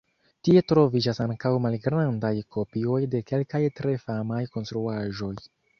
Tie 0.47 0.61
troviĝas 0.71 1.21
ankaŭ 1.25 1.51
malgrandaj 1.67 2.33
kopioj 2.57 2.99
de 3.15 3.25
kelkaj 3.31 3.65
tre 3.81 3.97
famaj 4.09 4.45
konstruaĵoj. 4.57 5.35